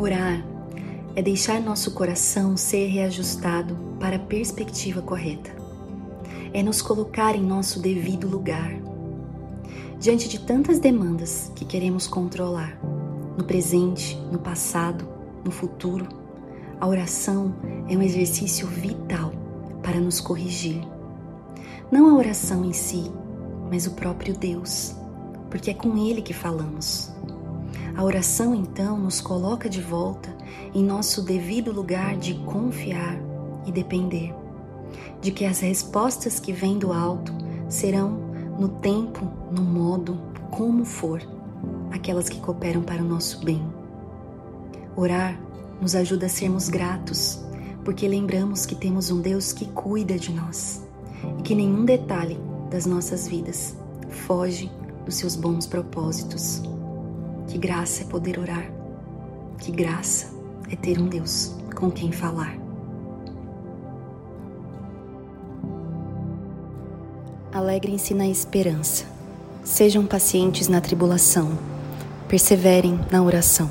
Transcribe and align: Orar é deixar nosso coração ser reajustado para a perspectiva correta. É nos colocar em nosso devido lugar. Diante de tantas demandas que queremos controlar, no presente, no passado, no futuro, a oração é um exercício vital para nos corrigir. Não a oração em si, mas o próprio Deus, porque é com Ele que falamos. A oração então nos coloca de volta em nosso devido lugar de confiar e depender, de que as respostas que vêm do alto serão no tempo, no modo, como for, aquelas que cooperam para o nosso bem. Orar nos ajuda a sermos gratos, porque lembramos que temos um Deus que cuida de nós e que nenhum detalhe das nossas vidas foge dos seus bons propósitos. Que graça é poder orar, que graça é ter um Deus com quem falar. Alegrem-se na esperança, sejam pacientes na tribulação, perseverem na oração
Orar 0.00 0.42
é 1.14 1.20
deixar 1.20 1.60
nosso 1.60 1.90
coração 1.90 2.56
ser 2.56 2.86
reajustado 2.86 3.76
para 4.00 4.16
a 4.16 4.18
perspectiva 4.18 5.02
correta. 5.02 5.50
É 6.54 6.62
nos 6.62 6.80
colocar 6.80 7.36
em 7.36 7.42
nosso 7.42 7.78
devido 7.82 8.26
lugar. 8.26 8.72
Diante 9.98 10.26
de 10.26 10.40
tantas 10.40 10.78
demandas 10.78 11.52
que 11.54 11.66
queremos 11.66 12.06
controlar, 12.06 12.80
no 13.36 13.44
presente, 13.44 14.16
no 14.32 14.38
passado, 14.38 15.06
no 15.44 15.50
futuro, 15.50 16.08
a 16.80 16.88
oração 16.88 17.54
é 17.86 17.94
um 17.94 18.00
exercício 18.00 18.66
vital 18.68 19.32
para 19.82 20.00
nos 20.00 20.18
corrigir. 20.18 20.80
Não 21.92 22.08
a 22.08 22.14
oração 22.14 22.64
em 22.64 22.72
si, 22.72 23.12
mas 23.70 23.86
o 23.86 23.90
próprio 23.90 24.34
Deus, 24.34 24.96
porque 25.50 25.70
é 25.70 25.74
com 25.74 25.94
Ele 25.98 26.22
que 26.22 26.32
falamos. 26.32 27.12
A 27.96 28.04
oração 28.04 28.54
então 28.54 28.98
nos 28.98 29.20
coloca 29.20 29.68
de 29.68 29.80
volta 29.80 30.34
em 30.74 30.84
nosso 30.84 31.22
devido 31.22 31.72
lugar 31.72 32.16
de 32.16 32.34
confiar 32.34 33.18
e 33.66 33.72
depender, 33.72 34.34
de 35.20 35.30
que 35.30 35.44
as 35.44 35.60
respostas 35.60 36.38
que 36.38 36.52
vêm 36.52 36.78
do 36.78 36.92
alto 36.92 37.32
serão 37.68 38.30
no 38.58 38.68
tempo, 38.68 39.26
no 39.50 39.62
modo, 39.62 40.18
como 40.50 40.84
for, 40.84 41.22
aquelas 41.90 42.28
que 42.28 42.40
cooperam 42.40 42.82
para 42.82 43.02
o 43.02 43.06
nosso 43.06 43.44
bem. 43.44 43.62
Orar 44.96 45.40
nos 45.80 45.94
ajuda 45.94 46.26
a 46.26 46.28
sermos 46.28 46.68
gratos, 46.68 47.42
porque 47.84 48.06
lembramos 48.06 48.66
que 48.66 48.74
temos 48.74 49.10
um 49.10 49.20
Deus 49.20 49.52
que 49.52 49.66
cuida 49.66 50.18
de 50.18 50.32
nós 50.32 50.86
e 51.38 51.42
que 51.42 51.54
nenhum 51.54 51.84
detalhe 51.84 52.38
das 52.70 52.86
nossas 52.86 53.26
vidas 53.26 53.76
foge 54.08 54.70
dos 55.04 55.16
seus 55.16 55.36
bons 55.36 55.66
propósitos. 55.66 56.62
Que 57.50 57.58
graça 57.58 58.04
é 58.04 58.06
poder 58.06 58.38
orar, 58.38 58.70
que 59.58 59.72
graça 59.72 60.32
é 60.70 60.76
ter 60.76 61.00
um 61.00 61.08
Deus 61.08 61.52
com 61.74 61.90
quem 61.90 62.12
falar. 62.12 62.56
Alegrem-se 67.52 68.14
na 68.14 68.28
esperança, 68.28 69.04
sejam 69.64 70.06
pacientes 70.06 70.68
na 70.68 70.80
tribulação, 70.80 71.58
perseverem 72.28 73.00
na 73.10 73.20
oração 73.20 73.68